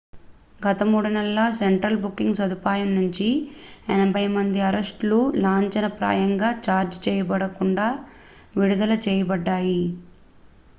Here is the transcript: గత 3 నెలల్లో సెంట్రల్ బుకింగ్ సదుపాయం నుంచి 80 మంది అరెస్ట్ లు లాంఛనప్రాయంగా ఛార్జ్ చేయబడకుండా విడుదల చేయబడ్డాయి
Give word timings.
గత 0.59 0.77
3 0.85 1.09
నెలల్లో 1.09 1.43
సెంట్రల్ 1.57 1.99
బుకింగ్ 2.01 2.37
సదుపాయం 2.39 2.89
నుంచి 2.95 3.27
80 3.97 4.25
మంది 4.37 4.61
అరెస్ట్ 4.69 5.05
లు 5.05 5.21
లాంఛనప్రాయంగా 5.43 6.51
ఛార్జ్ 6.65 6.99
చేయబడకుండా 7.05 7.87
విడుదల 8.55 8.95
చేయబడ్డాయి 9.05 9.81